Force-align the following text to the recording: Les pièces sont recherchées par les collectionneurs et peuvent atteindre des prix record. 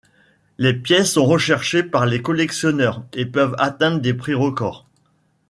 Les 0.57 0.73
pièces 0.73 1.11
sont 1.11 1.25
recherchées 1.27 1.83
par 1.83 2.07
les 2.07 2.23
collectionneurs 2.23 3.03
et 3.13 3.27
peuvent 3.27 3.55
atteindre 3.59 4.01
des 4.01 4.15
prix 4.15 4.33
record. 4.33 4.87